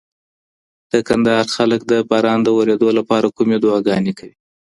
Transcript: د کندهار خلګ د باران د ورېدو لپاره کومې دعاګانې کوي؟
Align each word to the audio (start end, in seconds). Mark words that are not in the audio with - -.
د 0.91 0.93
کندهار 1.07 1.45
خلګ 1.55 1.81
د 1.91 1.93
باران 2.09 2.39
د 2.43 2.47
ورېدو 2.57 2.87
لپاره 2.97 3.33
کومې 3.37 3.57
دعاګانې 3.63 4.13
کوي؟ 4.19 4.35